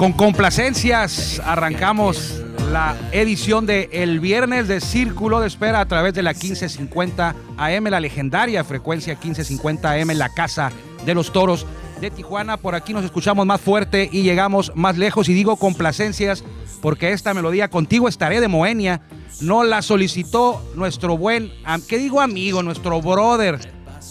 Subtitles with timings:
[0.00, 6.22] Con complacencias arrancamos la edición de el viernes de Círculo de Espera a través de
[6.22, 10.72] la 1550 AM, la legendaria frecuencia 1550 AM, la casa
[11.04, 11.66] de los toros
[12.00, 12.56] de Tijuana.
[12.56, 15.28] Por aquí nos escuchamos más fuerte y llegamos más lejos.
[15.28, 16.44] Y digo complacencias
[16.80, 19.00] porque esta melodía Contigo estaré de Moenia
[19.40, 21.50] no la solicitó nuestro buen,
[21.88, 22.62] ¿qué digo amigo?
[22.62, 23.58] Nuestro brother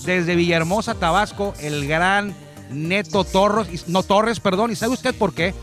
[0.05, 2.33] desde Villahermosa, Tabasco, el gran
[2.71, 4.71] Neto Torres, no Torres, perdón.
[4.71, 5.53] ¿Y sabe usted por qué?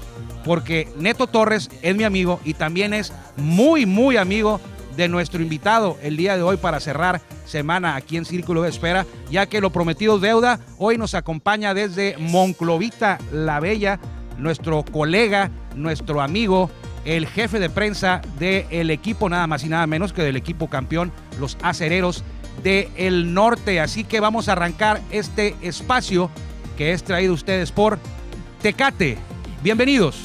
[0.47, 4.61] porque Neto Torres es mi amigo y también es muy, muy amigo
[4.97, 9.05] de nuestro invitado el día de hoy para cerrar semana aquí en Círculo de Espera,
[9.29, 13.99] ya que lo prometido deuda, hoy nos acompaña desde Monclovita la Bella,
[14.39, 16.71] nuestro colega, nuestro amigo,
[17.07, 21.13] el jefe de prensa del equipo, nada más y nada menos que del equipo campeón,
[21.41, 22.25] los acereros
[22.63, 23.81] del norte.
[23.81, 26.31] Así que vamos a arrancar este espacio
[26.77, 27.99] que es traído ustedes por
[28.61, 29.17] Tecate
[29.63, 30.17] Bienvenidos.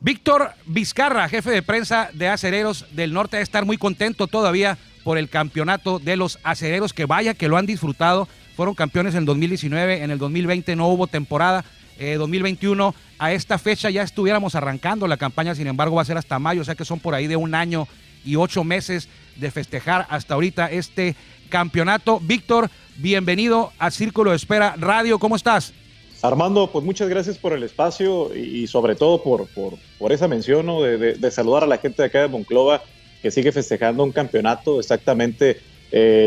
[0.00, 5.18] Víctor Vizcarra, jefe de prensa de Acereros del Norte, debe estar muy contento todavía por
[5.18, 8.28] el campeonato de los acereros, que vaya que lo han disfrutado.
[8.56, 11.64] Fueron campeones en 2019, en el 2020 no hubo temporada,
[11.98, 16.18] 2021 eh, a esta fecha ya estuviéramos arrancando la campaña, sin embargo va a ser
[16.18, 17.86] hasta mayo, o sea que son por ahí de un año
[18.24, 21.14] y ocho meses de festejar hasta ahorita este
[21.48, 22.20] campeonato.
[22.20, 25.72] Víctor, bienvenido a Círculo de Espera Radio, ¿cómo estás?
[26.22, 31.30] Armando, pues muchas gracias por el espacio y, sobre todo por, por, esa mención de,
[31.32, 32.82] saludar a la gente de acá de Monclova
[33.22, 35.60] que sigue festejando un campeonato exactamente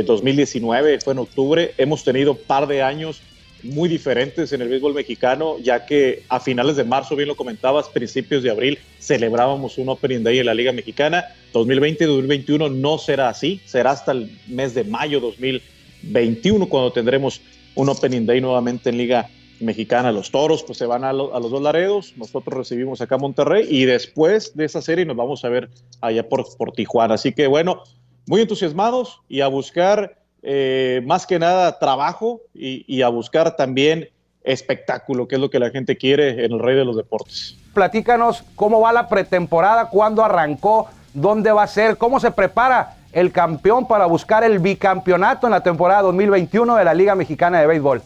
[0.05, 3.21] 2019, eh, fue en octubre, hemos tenido par de años
[3.63, 7.89] muy diferentes en el béisbol mexicano, ya que a finales de marzo, bien lo comentabas,
[7.89, 11.25] principios de abril, celebrábamos un Opening Day en la Liga Mexicana.
[11.53, 17.41] 2020-2021 no será así, será hasta el mes de mayo 2021 cuando tendremos
[17.73, 19.29] un Opening Day nuevamente en Liga
[19.59, 20.11] Mexicana.
[20.11, 24.55] Los toros pues se van a, los dos Laredos, nosotros recibimos acá Monterrey y después
[24.55, 25.69] de esa serie nos vamos a ver
[26.01, 27.15] allá por, por Tijuana.
[27.15, 27.83] Así que bueno,
[28.27, 30.17] muy entusiasmados y a buscar
[30.47, 34.09] eh, más que nada trabajo y, a buscar también
[34.43, 37.57] espectáculo, que es lo que la gente quiere en el rey de los deportes.
[37.73, 43.31] Platícanos cómo va la pretemporada, cuándo arrancó, dónde va a ser, cómo se prepara el
[43.31, 48.03] campeón para buscar el bicampeonato en la temporada 2021 de la Liga Mexicana de Béisbol.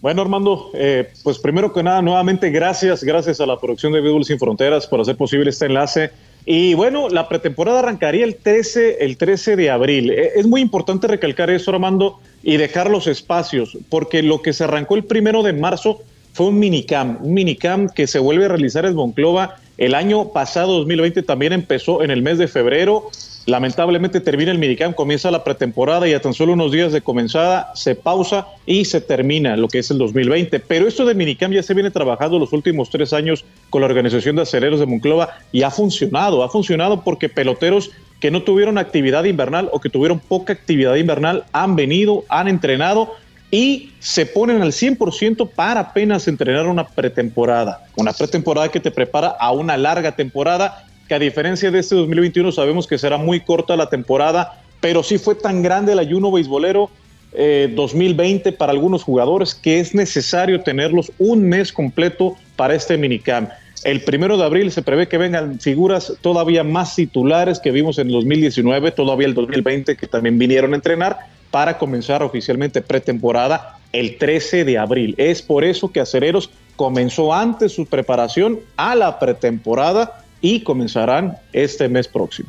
[0.00, 4.24] Bueno, Armando, eh, pues primero que nada, nuevamente gracias, gracias a la producción de Béisbol
[4.24, 6.10] Sin Fronteras por hacer posible este enlace
[6.46, 10.10] y bueno, la pretemporada arrancaría el 13, el 13 de abril.
[10.10, 14.64] E, es muy importante recalcar eso, Armando, y dejar los espacios, porque lo que se
[14.64, 16.00] arrancó el primero de marzo
[16.32, 19.56] fue un minicam, un minicam que se vuelve a realizar en Monclova.
[19.76, 23.10] El año pasado, 2020, también empezó en el mes de febrero
[23.46, 27.72] Lamentablemente termina el minicamp, comienza la pretemporada y a tan solo unos días de comenzada
[27.74, 30.60] se pausa y se termina lo que es el 2020.
[30.60, 34.36] Pero esto del minicamp ya se viene trabajando los últimos tres años con la Organización
[34.36, 36.42] de Acereros de Monclova y ha funcionado.
[36.42, 37.90] Ha funcionado porque peloteros
[38.20, 43.14] que no tuvieron actividad invernal o que tuvieron poca actividad invernal han venido, han entrenado
[43.50, 47.84] y se ponen al 100% para apenas entrenar una pretemporada.
[47.96, 52.52] Una pretemporada que te prepara a una larga temporada que a diferencia de este 2021
[52.52, 56.88] sabemos que será muy corta la temporada, pero sí fue tan grande el ayuno beisbolero
[57.32, 63.50] 2020 eh, para algunos jugadores que es necesario tenerlos un mes completo para este minicamp.
[63.82, 68.06] El primero de abril se prevé que vengan figuras todavía más titulares que vimos en
[68.06, 71.18] el 2019, todavía el 2020 que también vinieron a entrenar
[71.50, 75.16] para comenzar oficialmente pretemporada el 13 de abril.
[75.18, 81.88] Es por eso que Acereros comenzó antes su preparación a la pretemporada y comenzarán este
[81.88, 82.48] mes próximo.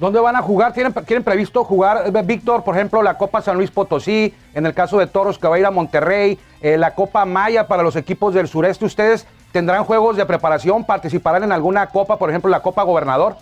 [0.00, 0.72] ¿Dónde van a jugar?
[0.72, 4.72] ¿Tienen, ¿Tienen, previsto jugar, eh, Víctor, por ejemplo, la Copa San Luis Potosí, en el
[4.72, 7.96] caso de Toros que va a ir a Monterrey, eh, la Copa Maya para los
[7.96, 8.84] equipos del sureste?
[8.84, 10.84] ¿Ustedes tendrán juegos de preparación?
[10.84, 13.36] ¿Participarán en alguna copa, por ejemplo, la Copa Gobernador?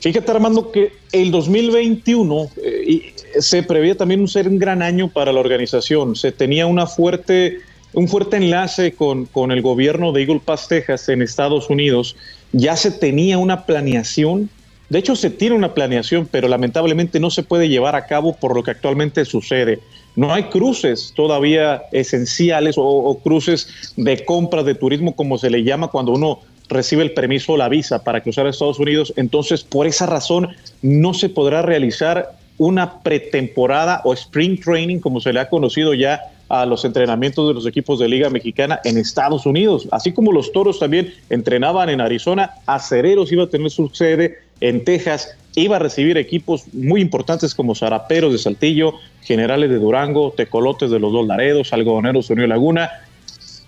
[0.00, 5.40] Fíjate, Armando, que el 2021 eh, se preveía también ser un gran año para la
[5.40, 6.16] organización.
[6.16, 7.58] Se tenía una fuerte,
[7.92, 12.16] un fuerte enlace con, con el gobierno de Eagle Pass, Texas, en Estados Unidos.
[12.52, 14.50] Ya se tenía una planeación.
[14.88, 18.54] De hecho, se tiene una planeación, pero lamentablemente no se puede llevar a cabo por
[18.54, 19.80] lo que actualmente sucede.
[20.16, 25.88] No hay cruces todavía esenciales o, cruces de compra de turismo, como se le llama
[25.88, 29.14] cuando uno recibe el permiso o la visa para cruzar a Estados Unidos.
[29.16, 30.48] Entonces, por esa razón,
[30.82, 36.20] no se podrá realizar una pretemporada o spring training, como se le ha conocido ya
[36.52, 39.88] a los entrenamientos de los equipos de Liga Mexicana en Estados Unidos.
[39.90, 44.84] Así como los toros también entrenaban en Arizona, Acereros iba a tener su sede en
[44.84, 50.90] Texas, iba a recibir equipos muy importantes como Zaraperos de Saltillo, Generales de Durango, Tecolotes
[50.90, 52.90] de los Dos Laredos, Algodoneros de Unión Laguna,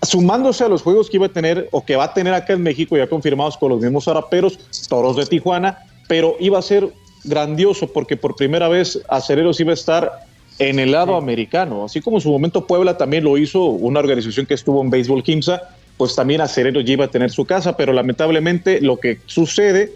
[0.03, 2.61] sumándose a los juegos que iba a tener o que va a tener acá en
[2.61, 6.93] México, ya confirmados con los mismos zaraperos, toros de Tijuana, pero iba a ser
[7.23, 10.11] grandioso porque por primera vez Acereros iba a estar
[10.59, 14.45] en el lado americano, así como en su momento Puebla también lo hizo, una organización
[14.45, 15.61] que estuvo en béisbol Kimsa,
[15.97, 19.93] pues también Acereros ya iba a tener su casa, pero lamentablemente lo que sucede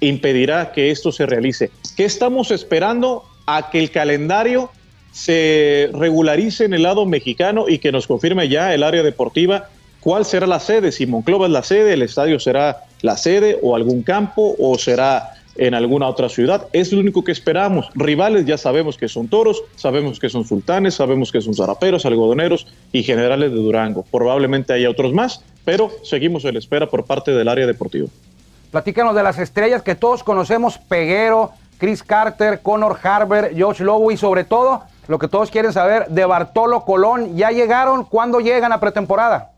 [0.00, 1.70] impedirá que esto se realice.
[1.96, 3.24] ¿Qué estamos esperando?
[3.46, 4.70] A que el calendario
[5.12, 9.68] se regularice en el lado mexicano y que nos confirme ya el área deportiva
[10.00, 13.76] cuál será la sede, si Monclova es la sede, el estadio será la sede o
[13.76, 16.66] algún campo o será en alguna otra ciudad.
[16.72, 17.90] Es lo único que esperamos.
[17.94, 22.66] Rivales ya sabemos que son toros, sabemos que son sultanes, sabemos que son zaraperos, algodoneros
[22.92, 24.04] y generales de Durango.
[24.10, 28.08] Probablemente haya otros más, pero seguimos en espera por parte del área deportiva.
[28.70, 34.16] Platícanos de las estrellas que todos conocemos, Peguero, Chris Carter, Connor Harber, Josh Lowe y
[34.16, 37.36] sobre todo lo que todos quieren saber de Bartolo Colón.
[37.36, 38.04] ¿Ya llegaron?
[38.04, 39.50] ¿Cuándo llegan a pretemporada?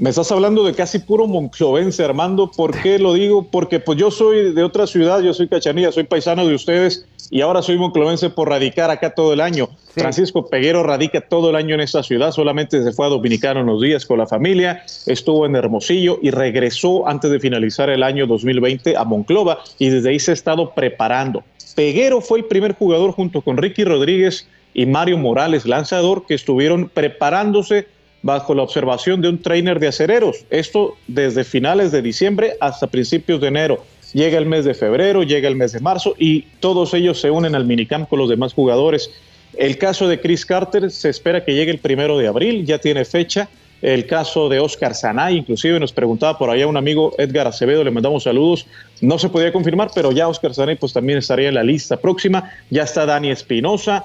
[0.00, 2.50] Me estás hablando de casi puro monclovense, Armando.
[2.50, 3.42] ¿Por qué lo digo?
[3.50, 7.42] Porque pues yo soy de otra ciudad, yo soy cachanilla, soy paisano de ustedes y
[7.42, 9.68] ahora soy monclovense por radicar acá todo el año.
[9.92, 13.82] Francisco Peguero radica todo el año en esta ciudad, solamente se fue a Dominicano unos
[13.82, 18.96] días con la familia, estuvo en Hermosillo y regresó antes de finalizar el año 2020
[18.96, 21.44] a Monclova y desde ahí se ha estado preparando.
[21.76, 26.88] Peguero fue el primer jugador junto con Ricky Rodríguez y Mario Morales, lanzador, que estuvieron
[26.88, 27.86] preparándose
[28.22, 30.44] bajo la observación de un trainer de acereros.
[30.50, 33.84] Esto desde finales de diciembre hasta principios de enero.
[34.12, 37.54] Llega el mes de febrero, llega el mes de marzo y todos ellos se unen
[37.54, 39.10] al minicamp con los demás jugadores.
[39.56, 43.04] El caso de Chris Carter se espera que llegue el primero de abril, ya tiene
[43.04, 43.48] fecha
[43.82, 47.90] el caso de Oscar Zanay, inclusive nos preguntaba por allá un amigo Edgar Acevedo, le
[47.90, 48.66] mandamos saludos,
[49.00, 52.50] no se podía confirmar, pero ya Oscar Zanay pues también estaría en la lista próxima,
[52.68, 54.04] ya está Dani Espinosa,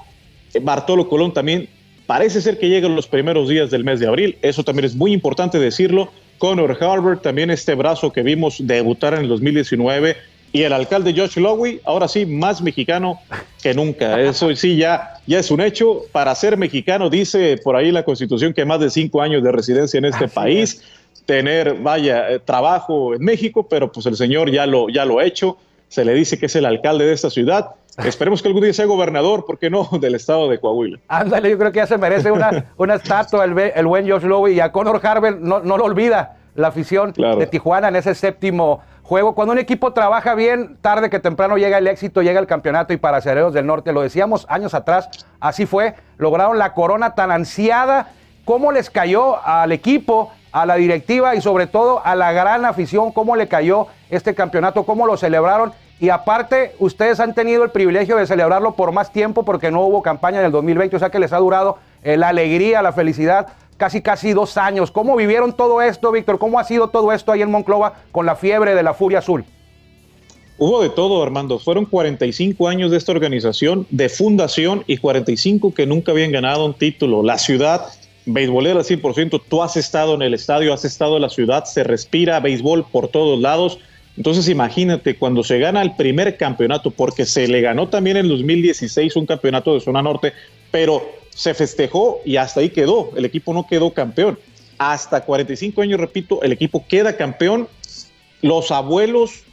[0.62, 1.68] Bartolo Colón también,
[2.07, 5.13] parece ser que llegan los primeros días del mes de abril, eso también es muy
[5.13, 10.16] importante decirlo, Connor Harvard, también este brazo que vimos debutar en el 2019,
[10.56, 13.19] y el alcalde Josh Lowy, ahora sí, más mexicano
[13.62, 14.22] que nunca.
[14.22, 16.04] Eso sí, ya, ya es un hecho.
[16.13, 19.98] Para ser mexicano, dice por ahí la constitución que más de cinco años de residencia
[19.98, 20.81] en este país,
[21.25, 25.26] tener, vaya, eh, trabajo en México, pero pues el señor ya lo, ya lo ha
[25.26, 25.57] hecho.
[25.87, 27.71] Se le dice que es el alcalde de esta ciudad.
[28.06, 30.99] Esperemos que algún día sea gobernador, ¿por qué no?, del estado de Coahuila.
[31.07, 34.54] Ándale, yo creo que ya se merece una, una estatua el, el buen Josh Lowy
[34.54, 38.81] y a Conor Harvard no, no lo olvida la afición de Tijuana en ese séptimo
[39.04, 39.35] juego.
[39.35, 42.97] Cuando un equipo trabaja bien, tarde que temprano llega el éxito, llega el campeonato y
[42.97, 48.13] para Cereros del Norte, lo decíamos años atrás, así fue, lograron la corona tan ansiada.
[48.45, 53.12] ¿Cómo les cayó al equipo, a la directiva y sobre todo a la gran afición?
[53.12, 54.85] ¿Cómo le cayó este campeonato?
[54.85, 55.74] ¿Cómo lo celebraron?
[56.00, 60.02] Y aparte, ustedes han tenido el privilegio de celebrarlo por más tiempo porque no hubo
[60.02, 63.47] campaña en el 2020, o sea que les ha durado eh, la alegría, la felicidad
[63.76, 64.92] casi casi dos años.
[64.92, 66.40] ¿Cómo vivieron todo esto, Víctor?
[66.40, 69.44] ¿Cómo ha sido todo esto ahí en Monclova con la fiebre de la Furia Azul?
[70.57, 71.59] Hubo de todo, Armando.
[71.59, 76.76] Fueron 45 años de esta organización, de fundación, y 45 que nunca habían ganado un
[76.76, 77.24] título.
[77.24, 77.88] La ciudad,
[78.26, 81.84] beisbolera al 100%, tú has estado en el estadio, has estado en la ciudad, se
[81.84, 83.80] respira béisbol por todos lados.
[84.18, 89.16] Entonces imagínate cuando se gana el primer campeonato, porque se le ganó también en 2016
[89.16, 90.34] un campeonato de zona norte,
[90.72, 93.12] pero se festejó y hasta ahí quedó.
[93.16, 94.40] El equipo no quedó campeón.
[94.78, 97.68] Hasta 45 años, repito, el equipo queda campeón.
[98.42, 99.44] Los abuelos,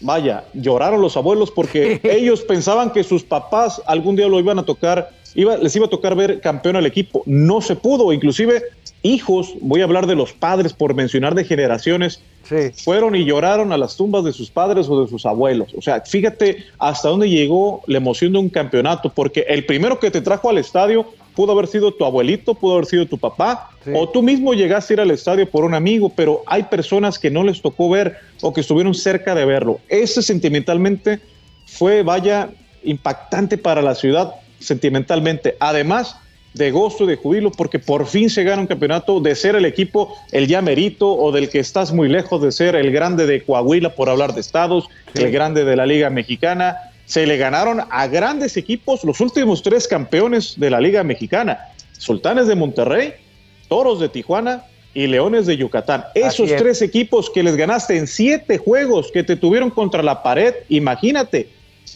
[0.00, 4.64] vaya, lloraron los abuelos porque ellos pensaban que sus papás algún día lo iban a
[4.64, 7.22] tocar iba, les iba a tocar ver campeón al equipo.
[7.26, 8.62] No se pudo, inclusive
[9.02, 12.20] hijos, voy a hablar de los padres por mencionar de generaciones,
[12.82, 15.72] fueron y lloraron a las tumbas de sus padres o de sus abuelos.
[15.76, 20.10] O sea, fíjate hasta dónde llegó la emoción de un campeonato, porque el primero que
[20.10, 24.08] te trajo al estadio pudo haber sido tu abuelito, pudo haber sido tu papá, o
[24.08, 27.44] tú mismo llegaste a ir al estadio por un amigo, pero hay personas que no
[27.44, 29.78] les tocó ver o que estuvieron cerca de verlo.
[29.88, 31.20] Ese sentimentalmente
[31.66, 32.50] fue, vaya,
[32.82, 35.56] impactante para la ciudad, sentimentalmente.
[35.60, 36.16] Además,
[36.54, 39.64] de gozo y de jubilo porque por fin se gana un campeonato de ser el
[39.64, 43.42] equipo el ya merito o del que estás muy lejos de ser el grande de
[43.42, 48.06] Coahuila por hablar de estados, el grande de la Liga Mexicana, se le ganaron a
[48.06, 51.58] grandes equipos los últimos tres campeones de la Liga Mexicana,
[51.92, 53.14] Sultanes de Monterrey,
[53.68, 56.04] Toros de Tijuana y Leones de Yucatán.
[56.14, 60.54] Esos tres equipos que les ganaste en siete juegos que te tuvieron contra la pared,
[60.68, 61.48] imagínate,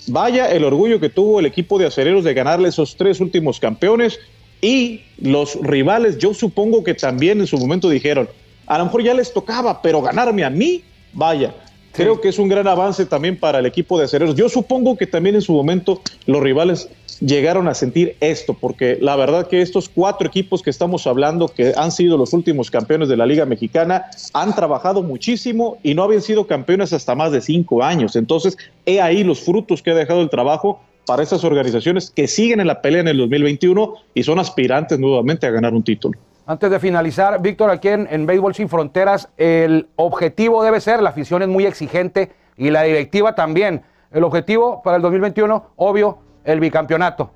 [0.09, 4.19] vaya el orgullo que tuvo el equipo de acereros de ganarle esos tres últimos campeones
[4.61, 8.29] y los rivales, yo supongo que también en su momento dijeron,
[8.67, 10.83] a lo mejor ya les tocaba, pero ganarme a mí,
[11.13, 11.55] vaya,
[11.93, 14.35] Creo que es un gran avance también para el equipo de acereros.
[14.35, 16.89] Yo supongo que también en su momento los rivales
[17.25, 21.73] llegaron a sentir esto, porque la verdad que estos cuatro equipos que estamos hablando, que
[21.77, 26.23] han sido los últimos campeones de la Liga Mexicana, han trabajado muchísimo y no habían
[26.23, 28.17] sido campeones hasta más de cinco años.
[28.17, 32.61] Entonces, he ahí los frutos que ha dejado el trabajo para esas organizaciones que siguen
[32.61, 36.19] en la pelea en el 2021 y son aspirantes nuevamente a ganar un título.
[36.47, 41.11] Antes de finalizar, Víctor, aquí en, en Béisbol Sin Fronteras, el objetivo debe ser, la
[41.11, 43.83] afición es muy exigente y la directiva también.
[44.11, 47.31] El objetivo para el 2021, obvio, el bicampeonato.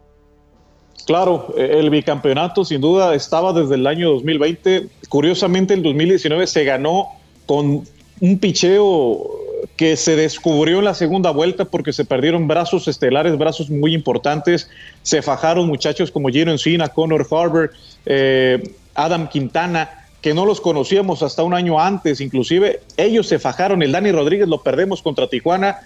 [1.06, 4.88] Claro, el bicampeonato sin duda estaba desde el año 2020.
[5.08, 7.08] Curiosamente, el 2019 se ganó
[7.46, 7.84] con
[8.20, 9.30] un picheo
[9.76, 14.68] que se descubrió en la segunda vuelta porque se perdieron brazos estelares, brazos muy importantes.
[15.02, 17.72] Se fajaron muchachos como Gino Encina, Connor Harbour,
[18.06, 23.82] eh, Adam Quintana, que no los conocíamos hasta un año antes, inclusive ellos se fajaron,
[23.82, 25.78] el Dani Rodríguez lo perdemos contra Tijuana,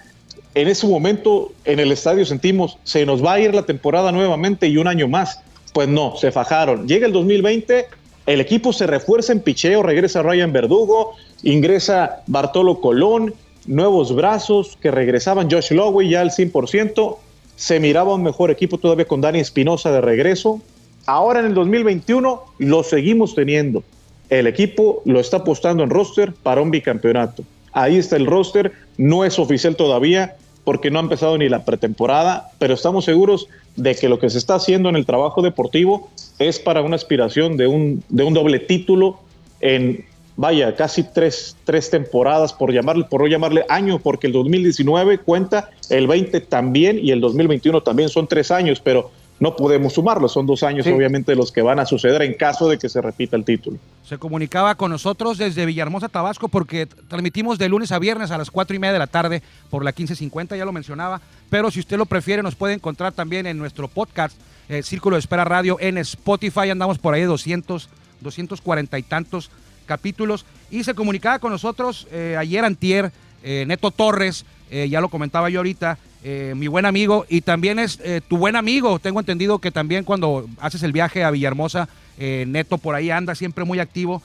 [0.53, 4.67] en ese momento en el estadio sentimos, se nos va a ir la temporada nuevamente
[4.67, 5.39] y un año más,
[5.73, 6.87] pues no, se fajaron.
[6.87, 7.87] Llega el 2020,
[8.25, 13.33] el equipo se refuerza en picheo, regresa Ryan Verdugo, ingresa Bartolo Colón,
[13.65, 17.17] nuevos brazos que regresaban Josh Lowey ya al 100%,
[17.55, 20.61] se miraba un mejor equipo todavía con Dani Espinosa de regreso,
[21.05, 23.83] Ahora en el 2021 lo seguimos teniendo.
[24.29, 27.43] El equipo lo está apostando en roster para un bicampeonato.
[27.73, 32.51] Ahí está el roster, no es oficial todavía porque no ha empezado ni la pretemporada,
[32.59, 36.09] pero estamos seguros de que lo que se está haciendo en el trabajo deportivo
[36.39, 39.19] es para una aspiración de un, de un doble título
[39.59, 45.19] en, vaya, casi tres, tres temporadas, por, llamarle, por no llamarle año, porque el 2019
[45.19, 50.29] cuenta, el 20 también y el 2021 también son tres años, pero no podemos sumarlo.
[50.29, 53.35] Son dos años, obviamente, los que van a suceder en caso de que se repita
[53.35, 53.79] el título.
[54.03, 58.51] Se comunicaba con nosotros desde Villahermosa, Tabasco, porque transmitimos de lunes a viernes a las
[58.51, 61.21] cuatro y media de la tarde por la 1550, ya lo mencionaba.
[61.49, 64.37] Pero si usted lo prefiere, nos puede encontrar también en nuestro podcast,
[64.69, 66.69] eh, Círculo de Espera Radio, en Spotify.
[66.69, 67.89] Andamos por ahí 200,
[68.21, 69.49] 240 y tantos
[69.87, 70.45] capítulos.
[70.69, 75.59] Y se comunicaba con nosotros eh, ayer, antier, eh, Neto Torres, ya lo comentaba yo
[75.59, 78.99] ahorita, eh, mi buen amigo, y también es eh, tu buen amigo.
[78.99, 83.33] Tengo entendido que también cuando haces el viaje a Villahermosa, eh, Neto por ahí anda
[83.33, 84.21] siempre muy activo,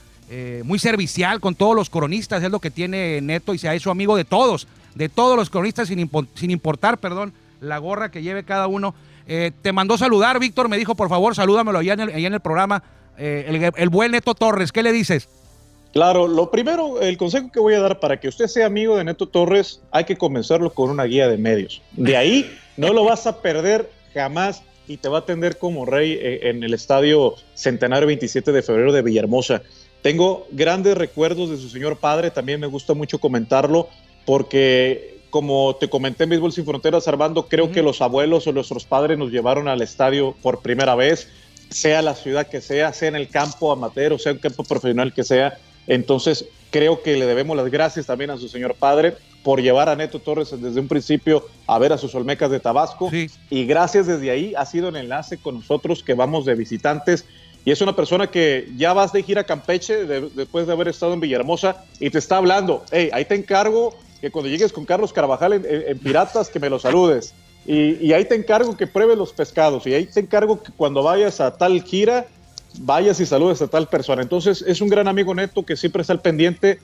[0.65, 3.93] muy servicial con todos los coronistas, es lo que tiene Neto y se ha hecho
[3.93, 8.43] amigo de todos, de todos los coronistas sin, sin importar, perdón, la gorra que lleve
[8.43, 8.93] cada uno.
[9.25, 12.83] te mandó saludar, Víctor, me dijo, por favor, salúdamelo allá en el, en el programa.
[13.17, 15.29] El buen Neto Torres, ¿qué le dices?
[15.97, 19.05] Claro, lo primero, el consejo que voy a dar para que usted sea amigo de
[19.05, 21.81] Neto Torres, hay que comenzarlo con una guía de medios.
[21.93, 26.13] De ahí no lo vas a perder jamás y te va a atender como rey
[26.21, 29.63] eh, en el estadio Centenario 27 de febrero de Villahermosa.
[30.03, 33.89] Tengo grandes recuerdos de su señor padre, también me gusta mucho comentarlo
[34.27, 38.85] porque como te comenté en Béisbol Sin Fronteras, Armando, creo que los abuelos o nuestros
[38.85, 41.27] padres nos llevaron al estadio por primera vez,
[41.71, 44.63] sea la ciudad que sea, sea en el campo amateur o sea en el campo
[44.63, 49.15] profesional que sea entonces, creo que le debemos las gracias también a su señor padre
[49.43, 53.11] por llevar a Neto Torres desde un principio a ver a sus Olmecas de Tabasco.
[53.49, 57.25] Y gracias desde ahí ha sido el enlace con nosotros que vamos de visitantes.
[57.65, 61.15] Y es una persona que ya vas de gira a Campeche después de haber estado
[61.15, 62.85] en Villahermosa y te está hablando.
[62.91, 66.79] Hey, ahí te encargo que cuando llegues con Carlos Carvajal en, Piratas, que me lo
[66.79, 67.35] saludes.
[67.67, 69.87] Y, y ahí te encargo que pruebes los pescados.
[69.87, 72.27] Y ahí te encargo que cuando vayas a tal gira,
[72.81, 74.23] vayas y saludes a tal persona.
[74.23, 76.81] Entonces es un gran amigo neto que siempre está al pendiente.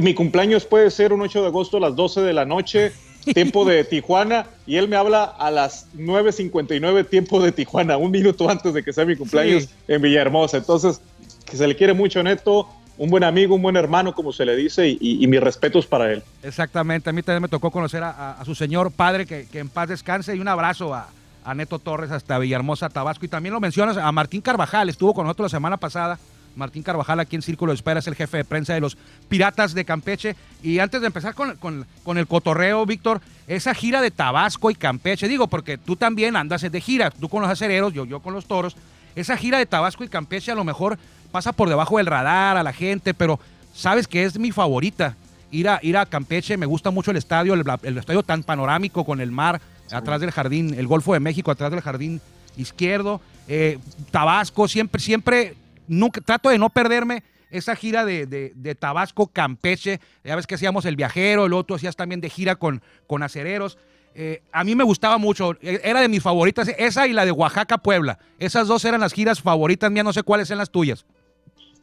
[0.00, 2.92] mi cumpleaños puede ser un 8 de agosto a las 12 de la noche
[3.34, 8.48] tiempo de Tijuana, y él me habla a las 9.59 tiempo de Tijuana, un minuto
[8.48, 10.56] antes de que sea mi cumpleaños en Villahermosa.
[10.56, 11.00] Entonces,
[11.44, 14.56] que se le quiere mucho Neto, un buen amigo, un buen hermano, como se le
[14.56, 16.22] dice, y, mis respetos para él.
[16.42, 20.34] Exactamente, a mí también me tocó conocer a, su señor padre, que, en paz descanse,
[20.34, 21.08] y un abrazo a,
[21.48, 23.24] a Neto Torres hasta Villahermosa, Tabasco.
[23.24, 26.18] Y también lo mencionas a Martín Carvajal, estuvo con nosotros la semana pasada
[26.56, 29.72] Martín Carvajal aquí en Círculo de Espera, es el jefe de prensa de los Piratas
[29.72, 30.36] de Campeche.
[30.62, 31.86] Y antes de empezar con,
[32.18, 36.80] el cotorreo, Víctor, esa gira de Tabasco y Campeche, digo, porque tú también andas de
[36.80, 38.76] gira, tú con los acereros, yo, yo con los toros.
[39.14, 40.98] Esa gira de Tabasco y Campeche a lo mejor
[41.30, 43.40] pasa por debajo del radar a la gente, pero
[43.72, 45.16] sabes que es mi favorita.
[45.50, 49.20] Ir a, ir a Campeche, me gusta mucho el estadio, el, estadio tan panorámico con
[49.20, 52.20] el mar atrás del jardín, el Golfo de México atrás del jardín
[52.56, 53.20] izquierdo.
[53.46, 53.78] Eh,
[54.10, 55.54] Tabasco, siempre, siempre
[55.86, 60.00] nunca, trato de no perderme esa gira de, Tabasco, Campeche.
[60.24, 63.78] Ya ves que hacíamos el viajero, el otro hacías también de gira con, con acereros.
[64.14, 67.32] Eh, a mí me gustaba mucho, e, era de mis favoritas, esa y la de
[67.32, 68.18] Oaxaca, Puebla.
[68.38, 71.04] Esas dos eran las giras favoritas mías, no sé cuáles eran las tuyas.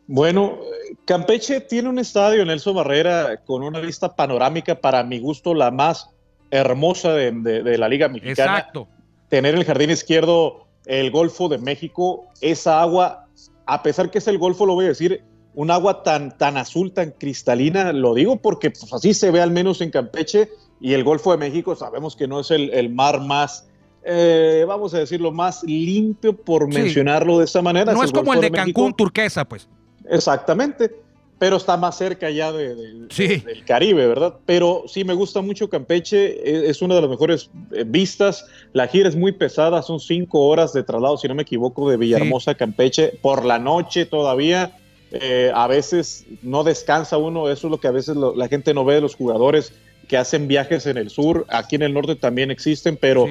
[0.07, 0.59] Bueno,
[1.05, 6.09] Campeche tiene un estadio, Nelson Barrera, con una vista panorámica, para mi gusto, la más
[6.51, 8.57] hermosa de, de la Liga Mexicana.
[8.57, 8.87] Exacto.
[9.29, 13.25] Tener el jardín izquierdo, el Golfo de México, esa agua
[13.65, 15.23] a pesar que es el Golfo, lo voy a decir,
[15.53, 19.51] un agua tan, tan azul, tan cristalina, lo digo porque pues, así se ve al
[19.51, 20.49] menos en Campeche
[20.79, 23.67] y el Golfo de México sabemos que no es el, mar más,
[24.03, 27.93] eh, vamos a decirlo, más limpio por mencionarlo de esa manera.
[27.93, 29.67] No es, como el de, Cancún, turquesa, pues.
[30.07, 30.91] Exactamente,
[31.37, 34.35] pero está más cerca ya de, del Caribe, ¿verdad?
[34.45, 38.45] Pero sí me gusta mucho Campeche, e, es, una de las mejores eh, vistas.
[38.73, 41.97] La gira es muy pesada, son cinco horas de traslado, si no me equivoco, de
[41.97, 44.77] Villahermosa a Campeche por la noche todavía.
[45.11, 48.85] Eh, a veces no descansa uno, eso es lo que a veces la gente no
[48.85, 49.73] ve de los jugadores
[50.07, 53.27] que hacen viajes en el sur, aquí en el norte también existen, pero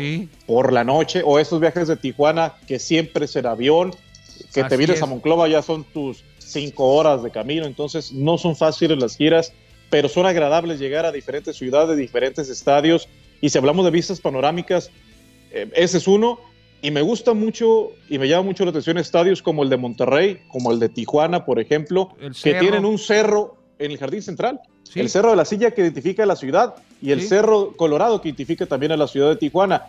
[0.46, 3.92] por la noche, o esos viajes de Tijuana que siempre es en avión,
[4.52, 8.56] que te vienes a Monclova ya son tus cinco horas de camino, entonces no son
[8.56, 9.52] fáciles las giras,
[9.90, 13.08] pero son agradables llegar a diferentes ciudades, diferentes estadios,
[13.40, 14.90] y si hablamos de vistas panorámicas,
[15.50, 16.40] eh, ese es uno,
[16.80, 20.40] y me gusta mucho y me llama mucho la atención estadios como el de Monterrey,
[20.48, 24.60] como el de Tijuana, por ejemplo, que tienen un cerro en el jardín central.
[24.94, 28.66] El Cerro de la Silla que identifica la ciudad y el Cerro Colorado que identifica
[28.66, 29.84] también a la ciudad de Tijuana.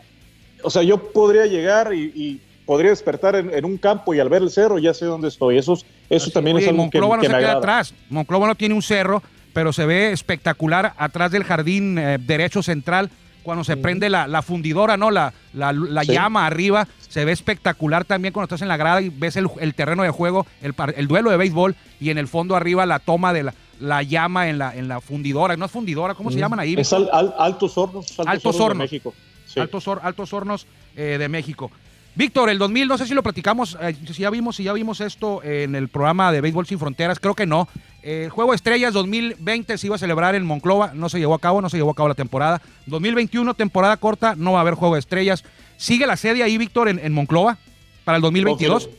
[0.64, 4.50] O sea, yo podría llegar y podría despertar en, un campo y al ver el
[4.50, 5.58] cerro ya sé dónde estoy.
[5.58, 5.78] Eso,
[6.10, 7.94] eso también es algo Monclova que, no se queda atrás.
[8.10, 9.22] Monclova no tiene un cerro,
[9.54, 13.10] pero se ve espectacular atrás del jardín eh, derecho central.
[13.44, 15.12] Cuando se prende la, fundidora, ¿no?
[15.12, 19.36] La, la, llama arriba, se ve espectacular también cuando estás en la grada y ves
[19.36, 22.98] el, terreno de juego, el, el, duelo de béisbol y en el fondo arriba la
[22.98, 25.58] toma de la, llama en la, en la fundidora.
[25.58, 26.74] No es fundidora, ¿cómo se llaman ahí?
[26.76, 28.20] Es Altos Hornos.
[28.26, 29.14] Altos, Hornos, de México.
[29.58, 31.70] Altos, altos Hornos eh, de México.
[32.16, 35.02] Víctor, el 2000, no sé si lo platicamos, eh, si ya vimos, si ya vimos
[35.02, 37.68] esto en el programa de Béisbol Sin Fronteras, creo que no.
[38.04, 41.40] el Juego de Estrellas 2020 se iba a celebrar en Monclova, no se llevó a
[41.40, 42.62] cabo, no se llevó a cabo la temporada.
[42.86, 45.44] 2021, temporada corta, no va a haber Juego de Estrellas.
[45.76, 47.58] ¿Sigue la sede ahí, Víctor, en, Monclova
[48.06, 48.90] para el 2022?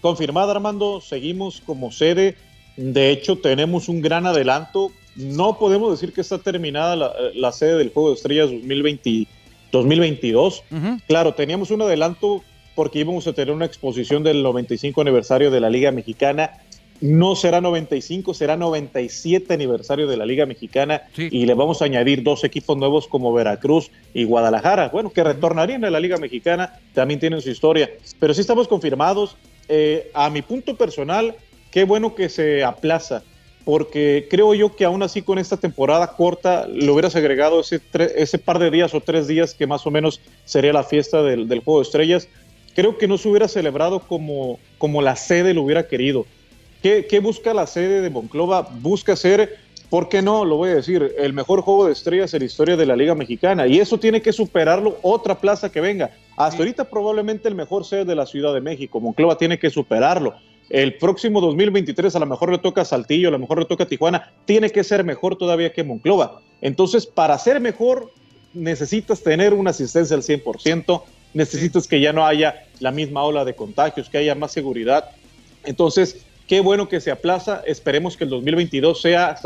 [0.00, 2.36] Confirmada, Armando, seguimos como sede.
[2.76, 4.92] De hecho, tenemos un gran adelanto.
[5.16, 6.94] No podemos decir que está terminada
[7.34, 9.26] la, sede del Juego de Estrellas 2020,
[9.72, 10.62] 2022.
[11.08, 15.70] Claro, teníamos un adelanto porque íbamos a tener una exposición del 95 aniversario de la
[15.70, 16.52] Liga Mexicana.
[17.00, 22.22] No será 95, será 97 aniversario de la Liga Mexicana y le vamos a añadir
[22.22, 27.18] dos equipos nuevos como Veracruz y Guadalajara, bueno, que retornarían a la Liga Mexicana, también
[27.18, 29.36] tienen su historia, pero sí estamos confirmados.
[29.72, 31.36] Eh, a mi punto personal,
[31.70, 33.22] qué bueno que se aplaza,
[33.64, 37.80] porque creo yo que aún así con esta temporada corta le hubieras agregado ese,
[38.16, 41.48] ese par de días o tres días que más o menos sería la fiesta del,
[41.48, 42.28] del Juego de Estrellas
[42.74, 46.26] creo que no se hubiera celebrado como, como la sede lo hubiera querido.
[46.82, 48.68] ¿Qué, ¿Qué, busca la sede de Monclova?
[48.80, 49.58] Busca ser,
[49.90, 50.44] ¿por qué no?
[50.44, 53.14] Lo voy a decir, el mejor juego de estrellas en la historia de la Liga
[53.14, 53.66] Mexicana.
[53.66, 56.10] Y eso tiene que superarlo otra plaza que venga.
[56.36, 58.98] Hasta ahorita probablemente el mejor sede de la Ciudad de México.
[58.98, 60.34] Monclova tiene que superarlo.
[60.70, 63.84] El próximo 2023 a lo mejor le toca a Saltillo, a lo mejor le toca
[63.84, 64.32] a Tijuana.
[64.46, 66.40] Tiene que ser mejor todavía que Monclova.
[66.62, 68.12] Entonces, para ser mejor,
[68.54, 71.02] necesitas tener una asistencia al 100%,
[71.34, 75.10] necesitas que ya no haya la misma ola de contagios, que haya más seguridad.
[75.64, 77.62] Entonces, qué bueno que se aplaza.
[77.66, 79.36] Esperemos que el 2022 sea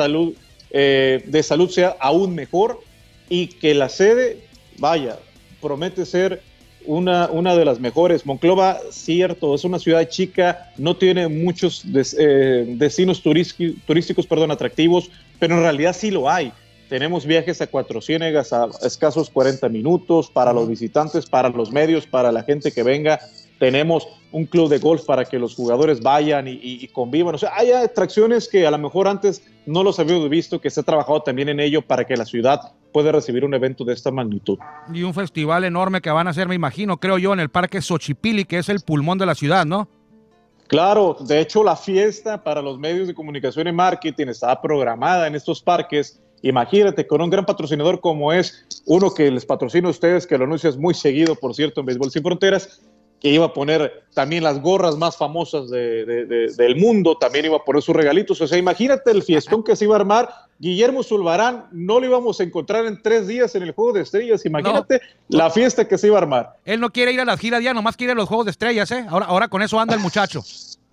[0.70, 2.80] eh, de salud sea aún mejor
[3.28, 4.38] y que la sede,
[4.78, 5.18] vaya,
[5.60, 6.42] promete ser
[6.86, 8.26] una, una de las mejores.
[8.26, 11.84] Monclova, cierto, es una ciudad chica, no tiene muchos
[12.18, 16.52] eh, destinos turísticos perdón, atractivos, pero en realidad sí lo hay
[16.88, 22.06] tenemos viajes a Cuatro Ciénegas a escasos 40 minutos para los visitantes, para los medios,
[22.06, 23.20] para la gente que venga.
[23.58, 27.36] Tenemos un club de golf para que los jugadores vayan y, convivan.
[27.36, 30.80] O sea, hay atracciones que a lo mejor antes no los habíamos visto, que se
[30.80, 34.10] ha trabajado también en ello para que la ciudad pueda recibir un evento de esta
[34.10, 34.58] magnitud.
[34.92, 37.80] Y un festival enorme que van a hacer, me imagino, creo yo, en el Parque
[37.80, 39.88] Xochipili, que es el pulmón de la ciudad, ¿no?
[40.66, 45.34] Claro, de hecho la fiesta para los medios de comunicación y marketing estaba programada en
[45.34, 46.20] estos parques.
[46.44, 50.44] Imagínate, con un gran patrocinador como es uno que les patrocina a ustedes, que lo
[50.44, 52.82] anuncias muy seguido, por cierto, en Béisbol Sin Fronteras,
[53.18, 57.80] que iba a poner también las gorras más famosas del mundo, también iba a poner
[57.80, 58.42] sus regalitos.
[58.42, 60.28] O sea, imagínate el fiestón que se iba a armar.
[60.58, 64.44] Guillermo Zulbarán no lo íbamos a encontrar en tres días en el Juego de Estrellas.
[64.44, 66.56] Imagínate la fiesta que se iba a armar.
[66.66, 69.06] Él no quiere ir a las giras ya, nomás quiere los Juegos de Estrellas, ¿eh?
[69.08, 70.44] Ahora, ahora con eso anda el muchacho.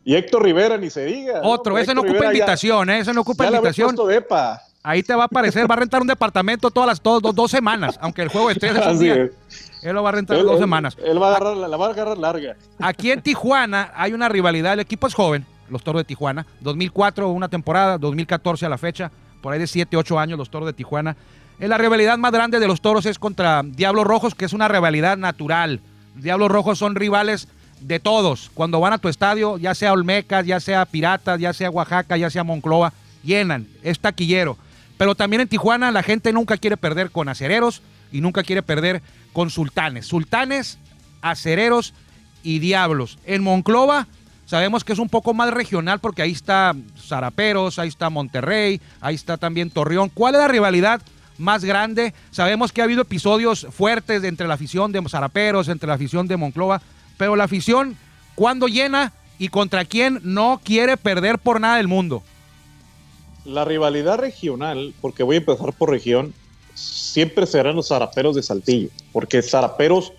[0.05, 1.41] Y Héctor Rivera, ni se diga.
[1.43, 2.99] Otro, ese no ocupa invitación, ¿eh?
[2.99, 3.97] Ese no ocupa invitación.
[4.83, 7.99] Ahí te va a aparecer, va a rentar un departamento todas las dos, dos, semanas,
[8.01, 9.29] aunque el juego de estrellas es un día.
[9.83, 10.97] Él lo va a rentar dos semanas.
[11.03, 12.55] Él va a agarrar, la va a agarrar larga.
[12.79, 14.73] Aquí en Tijuana hay una rivalidad.
[14.73, 16.47] El equipo es joven, los Toros de Tijuana.
[16.61, 19.11] 2004 una temporada, 2014 a la fecha.
[19.41, 21.15] Por ahí de 7, 8 años los Toros de Tijuana.
[21.59, 24.67] Eh, la rivalidad más grande de los Toros es contra Diablos Rojos, que es una
[24.67, 25.79] rivalidad natural.
[26.15, 27.47] Diablos Rojos son rivales
[27.81, 28.49] de todos.
[28.55, 32.31] Cuando van a tu estadio, ya sea Olmecas, ya sea Piratas, ya sea Oaxaca, ya
[32.31, 33.67] sea Monclova, llenan.
[33.83, 34.57] Es taquillero.
[35.01, 39.01] Pero también en Tijuana la gente nunca quiere perder con acereros y nunca quiere perder
[39.33, 40.05] con sultanes.
[40.05, 40.77] Sultanes,
[41.23, 41.95] acereros
[42.43, 43.17] y diablos.
[43.25, 44.05] En Monclova
[44.45, 49.15] sabemos que es un poco más regional porque ahí está Zaraperos, ahí está Monterrey, ahí
[49.15, 50.09] está también Torreón.
[50.09, 51.01] ¿Cuál es la rivalidad
[51.39, 52.13] más grande?
[52.29, 56.37] Sabemos que ha habido episodios fuertes entre la afición de Zaraperos, entre la afición de
[56.37, 56.79] Monclova,
[57.17, 57.97] pero la afición,
[58.35, 62.21] cuando llena y contra quién no quiere perder por nada del mundo?
[63.45, 66.33] La rivalidad regional, porque voy a empezar por región,
[66.73, 70.13] siempre serán los zaraperos de Saltillo, porque Zaraperos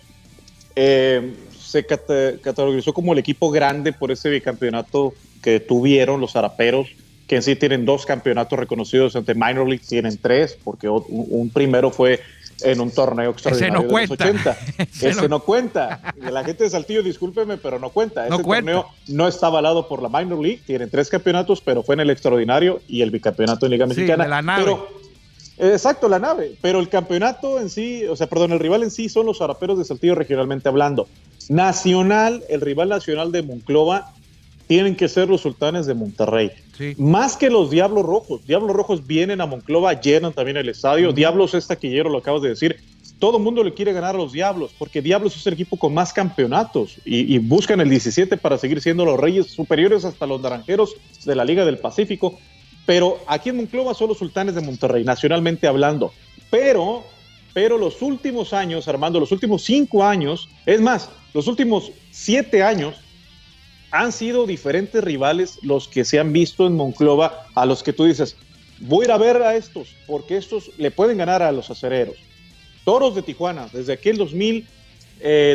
[0.76, 6.88] eh, se categorizó como el equipo grande por ese bicampeonato que tuvieron los zaraperos,
[7.26, 11.90] que en sí tienen dos campeonatos reconocidos ante Minor League, tienen tres, porque un primero
[11.90, 12.20] fue
[12.64, 14.58] en un torneo extraordinario de los 80.
[14.78, 15.40] Ese, no...
[15.40, 16.14] cuenta.
[16.18, 18.26] La gente de Saltillo, discúlpeme, pero no cuenta.
[18.26, 20.62] Ese torneo no está avalado por la Minor League.
[20.66, 24.26] Tienen tres campeonatos, pero fue en el extraordinario y el bicampeonato en Liga Mexicana.
[24.26, 24.76] la nave.
[25.58, 26.56] exacto, la nave.
[26.60, 29.78] Pero el campeonato en sí, o sea, perdón, el rival en sí son los zaraperos
[29.78, 31.08] de Saltillo regionalmente hablando.
[31.48, 34.12] Nacional, el rival nacional de Monclova,
[34.66, 36.50] tienen que ser los sultanes de Monterrey.
[36.98, 38.46] Más que los Diablos Rojos.
[38.46, 41.12] Diablos Rojos vienen a Monclova, llenan también el estadio.
[41.12, 42.76] Diablos es taquillero, lo acabas de decir.
[43.18, 45.94] Todo el mundo le quiere ganar a los Diablos, porque Diablos es el equipo con
[45.94, 50.96] más campeonatos y, buscan el 17 para seguir siendo los reyes superiores hasta los naranjeros
[51.24, 52.38] de la Liga del Pacífico.
[52.84, 56.12] Pero aquí en Monclova son los sultanes de Monterrey, nacionalmente hablando.
[56.50, 57.04] Pero,
[57.54, 62.96] pero los últimos años, Armando, los últimos cinco años, es más, los últimos siete años,
[63.92, 68.06] han sido diferentes rivales los que se han visto en Monclova a los que tú
[68.06, 68.36] dices,
[68.80, 72.16] voy a ir a ver a estos, porque estos le pueden ganar a los acereros.
[72.84, 74.66] Toros de Tijuana, desde aquel 2000,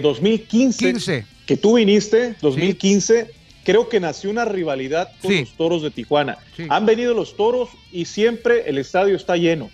[0.01, 3.31] 2015 eh, que tú viniste, 2015,
[3.65, 6.37] creo que nació una rivalidad con los Toros de Tijuana.
[6.69, 9.69] Han venido los Toros y siempre el estadio está lleno.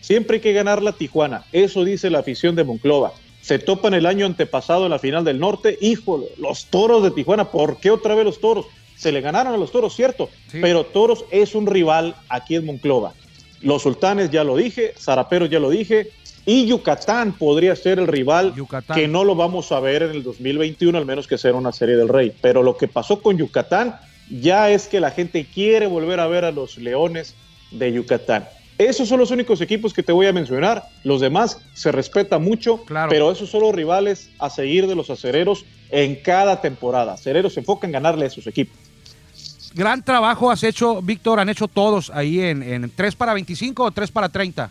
[0.00, 1.44] Siempre hay que ganar la Tijuana.
[1.52, 3.12] Eso dice la afición de Monclova
[3.48, 5.78] se topan el año antepasado en la final del norte.
[5.80, 8.66] Híjole, los toros de Tijuana, ¿por qué otra vez los toros?
[8.94, 13.14] Se le ganaron a los toros, cierto, pero Toros es un rival aquí en Monclova.
[13.62, 16.10] Los sultanes ya lo dije, Zaraperos ya lo dije,
[16.44, 18.52] y Yucatán podría ser el rival
[18.94, 21.96] que no lo vamos a ver en el 2021, al menos que sea una serie
[21.96, 22.34] del Rey.
[22.42, 26.44] Pero lo que pasó con Yucatán ya es que la gente quiere volver a ver
[26.44, 27.34] a los Leones
[27.70, 28.46] de Yucatán.
[28.78, 30.84] Esos son los únicos equipos que te voy a mencionar.
[31.02, 35.64] Los demás se respeta mucho, pero esos son los rivales a seguir de los acereros
[35.90, 37.14] en cada temporada.
[37.14, 38.76] Acereros se enfocan en ganarle a esos equipos.
[39.74, 44.10] Gran trabajo has hecho, Víctor, han hecho todos ahí en, 3 para 25 o 3
[44.12, 44.70] para 30.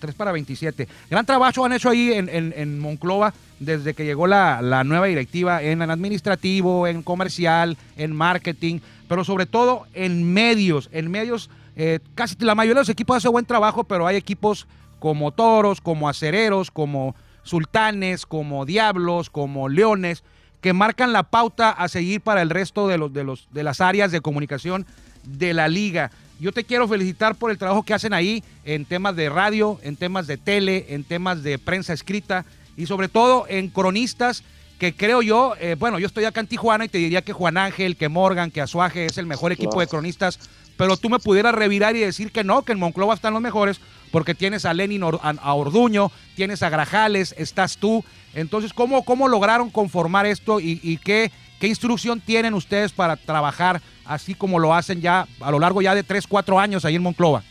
[0.00, 0.88] 3 para 27.
[1.10, 5.82] Gran trabajo han hecho ahí en, Monclova desde que llegó la, la, nueva directiva en
[5.82, 8.78] administrativo, en comercial, en marketing,
[9.08, 13.28] pero sobre todo en medios, en medios eh, casi la mayoría de los equipos hace
[13.28, 14.66] buen trabajo, pero hay equipos
[14.98, 20.24] como Toros, como Acereros, como Sultanes, como Diablos, como Leones,
[20.60, 23.80] que marcan la pauta a seguir para el resto de, los, de, los, de las
[23.80, 24.86] áreas de comunicación
[25.24, 26.10] de la liga.
[26.40, 29.96] Yo te quiero felicitar por el trabajo que hacen ahí en temas de radio, en
[29.96, 32.44] temas de tele, en temas de prensa escrita
[32.76, 34.42] y sobre todo en cronistas
[34.78, 37.56] que creo yo, eh, bueno, yo estoy acá en Tijuana y te diría que Juan
[37.56, 40.38] Ángel, que Morgan, que Azuaje es el mejor equipo de cronistas
[40.78, 43.80] pero tú me pudieras revirar y decir que no, que en Monclova están los mejores,
[44.12, 48.04] porque tienes a Lenin a Orduño, tienes a Grajales, estás tú.
[48.32, 54.34] Entonces, ¿cómo, cómo lograron conformar esto y, qué, qué instrucción tienen ustedes para trabajar así
[54.34, 57.42] como lo hacen ya a lo largo ya de 3, 4 años ahí en Monclova?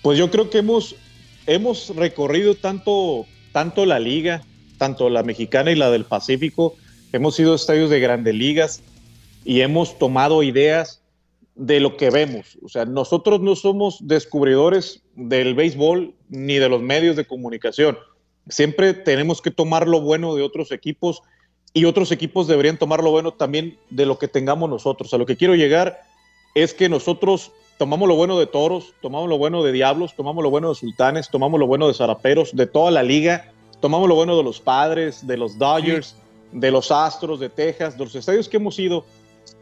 [0.00, 0.96] Pues yo creo que hemos,
[1.46, 4.42] hemos recorrido tanto, tanto la liga,
[4.80, 6.74] tanto la mexicana y la del Pacífico,
[7.12, 8.82] hemos sido estadios de grandes ligas
[9.44, 11.02] y hemos tomado ideas
[11.54, 12.56] de lo que vemos.
[12.64, 17.98] O sea, nosotros no somos descubridores del béisbol ni de los medios de comunicación.
[18.48, 21.20] Siempre tenemos que tomar lo bueno de otros equipos
[21.74, 25.12] y otros equipos deberían tomar lo bueno también de lo que tengamos nosotros.
[25.12, 26.00] A lo que quiero llegar
[26.54, 30.48] es que nosotros tomamos lo bueno de toros, tomamos lo bueno de diablos, tomamos lo
[30.48, 34.36] bueno de sultanes, tomamos lo bueno de zaraperos, de toda la liga, tomamos lo bueno
[34.36, 36.14] de los padres, de los Dodgers,
[36.52, 39.04] de los Astros, de Texas, de los estadios que hemos ido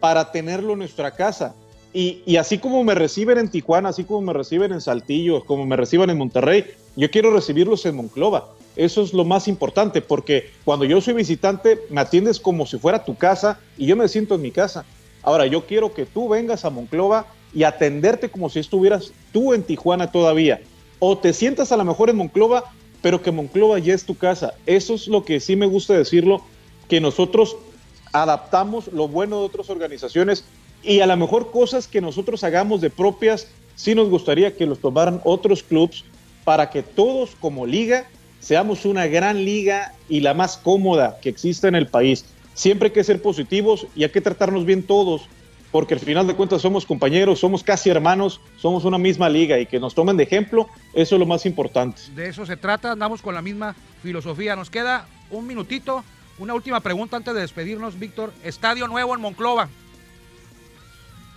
[0.01, 1.55] para tenerlo en nuestra casa.
[1.93, 5.75] Y, así como me reciben en Tijuana, así como me reciben en Saltillo, como me
[5.75, 8.51] reciban en Monterrey, yo quiero recibirlos en Monclova.
[8.77, 13.05] Eso es lo más importante, porque cuando yo soy visitante, me atiendes como si fuera
[13.05, 14.85] tu casa y yo me siento en mi casa.
[15.23, 19.63] Ahora, yo quiero que tú vengas a Monclova y atenderte como si estuvieras tú en
[19.63, 20.61] Tijuana todavía.
[21.01, 22.65] O te sientas a lo mejor en Monclova,
[23.03, 24.55] pero que Monclova ya es tu casa.
[24.67, 26.43] Eso es lo que sí me gusta decirlo,
[26.89, 27.57] que nosotros
[28.13, 30.45] adaptamos lo bueno de otras organizaciones
[30.83, 34.79] y a lo mejor cosas que nosotros hagamos de propias, sí nos gustaría que los
[34.79, 36.05] tomaran otros clubes
[36.45, 38.07] para que todos como liga
[38.41, 42.25] seamos una gran liga y la más cómoda que exista en el país.
[42.55, 45.23] Siempre hay que ser positivos y hay que tratarnos bien todos,
[45.71, 49.67] porque al final de cuentas somos compañeros, somos casi hermanos, somos una misma liga y
[49.67, 52.01] que nos tomen de ejemplo, eso es lo más importante.
[52.15, 54.57] De eso se trata, andamos con la misma filosofía.
[54.57, 56.05] Nos queda un minutito,
[56.39, 58.33] una última pregunta antes de despedirnos, Víctor.
[58.45, 59.69] Estadio nuevo en Monclova.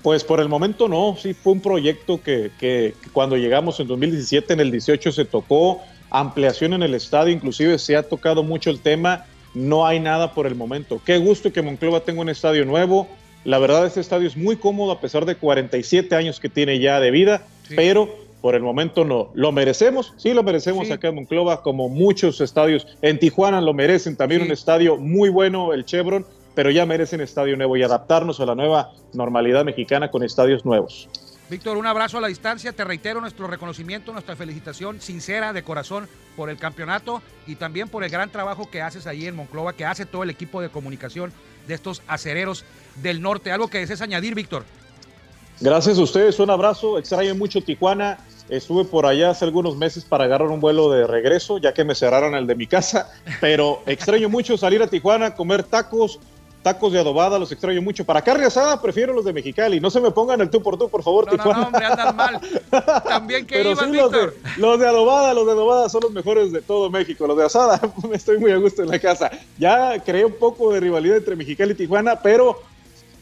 [0.01, 4.59] Pues por el momento no, sí fue un proyecto que, cuando llegamos en 2017, en
[4.59, 9.25] el 18 se tocó, ampliación en el estadio, inclusive se ha tocado mucho el tema,
[9.53, 10.99] no hay nada por el momento.
[11.05, 13.07] Qué gusto que Monclova tenga un estadio nuevo,
[13.43, 16.99] la verdad este estadio es muy cómodo a pesar de 47 años que tiene ya
[16.99, 18.09] de vida, pero
[18.41, 19.29] por el momento no.
[19.33, 20.13] ¿Lo merecemos?
[20.17, 22.87] Sí, lo merecemos acá en Monclova, como muchos estadios.
[23.01, 26.25] En Tijuana lo merecen también un estadio muy bueno, el Chevron,
[26.55, 31.07] pero ya merecen estadio nuevo y adaptarnos a la nueva normalidad mexicana con estadios nuevos.
[31.51, 32.71] Víctor, un abrazo a la distancia.
[32.71, 38.05] Te reitero nuestro reconocimiento, nuestra felicitación sincera de corazón por el campeonato y también por
[38.05, 41.33] el gran trabajo que haces ahí en Monclova, que hace todo el equipo de comunicación
[41.67, 42.63] de estos acereros
[43.03, 43.51] del norte.
[43.51, 44.63] ¿Algo que desees añadir, Víctor?
[45.59, 46.97] Gracias a ustedes, un abrazo.
[46.97, 48.17] Extraño mucho Tijuana.
[48.47, 51.95] Estuve por allá hace algunos meses para agarrar un vuelo de regreso, ya que me
[51.95, 53.11] cerraron el de mi casa.
[53.41, 56.17] Pero extraño mucho salir a Tijuana, comer tacos,
[56.61, 58.05] tacos de adobada, los extraño mucho.
[58.05, 59.79] Para carne asada prefiero los de Mexicali.
[59.79, 61.59] No se me pongan el tú por tú, por favor, no, Tijuana.
[61.59, 62.41] No, hombre, andan mal.
[63.07, 66.51] También que Pero sí, los de, los de, adobada, los de adobada son los mejores
[66.51, 67.27] de todo México.
[67.27, 67.79] Los de asada,
[68.13, 69.31] estoy muy a gusto en la casa.
[69.57, 72.61] Ya creé un poco de rivalidad entre Mexicali y Tijuana, pero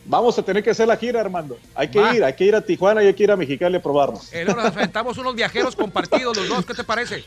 [0.06, 1.58] vamos a tener que hacer la gira, Armando.
[1.76, 3.82] Hay que ir, hay que ir a Tijuana y hay que ir a Mexicali a
[3.82, 4.34] probarnos.
[4.34, 7.24] Eh, nos enfrentamos unos viajeros compartidos los dos, ¿qué te parece?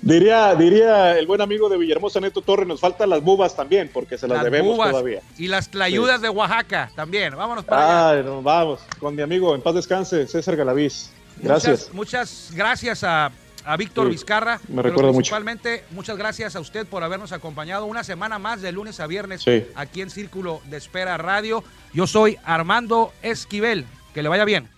[0.00, 4.16] Diría, diría el buen amigo de Villahermosa Neto Torre, nos faltan las bubas también, porque
[4.16, 5.20] se las, debemos todavía.
[5.36, 7.34] Y las tlayudas de Oaxaca también.
[7.36, 8.22] Vámonos para allá.
[8.42, 11.10] vamos, con mi amigo, en paz descanse, César Galaviz.
[11.42, 11.90] Gracias.
[11.92, 13.30] Muchas, gracias a,
[13.76, 14.60] Víctor Vizcarra.
[14.68, 18.98] Me recuerdo principalmente, muchas gracias a usted por habernos acompañado una semana más de lunes
[19.00, 21.62] a viernes aquí en Círculo de Espera Radio.
[21.92, 23.84] Yo soy Armando Esquivel.
[24.14, 24.70] Que le vaya bien.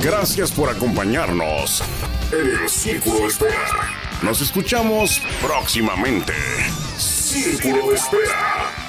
[0.00, 1.84] Gracias por acompañarnos
[2.32, 3.90] el Círculo de Espera.
[4.22, 6.32] Nos escuchamos próximamente.
[6.96, 8.81] Círculo de Espera.